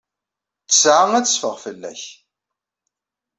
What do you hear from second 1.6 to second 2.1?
fell-ak.